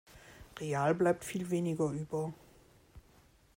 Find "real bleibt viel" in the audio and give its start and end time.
0.59-1.51